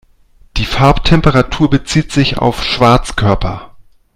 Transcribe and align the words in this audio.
Die 0.57 0.65
Farbtemperatur 0.65 1.69
bezieht 1.69 2.11
sich 2.11 2.39
auf 2.39 2.63
Schwarzkörper. 2.63 3.75